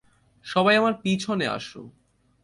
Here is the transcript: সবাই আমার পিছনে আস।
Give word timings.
সবাই 0.45 0.75
আমার 0.75 0.93
পিছনে 1.03 1.45
আস। 1.47 1.67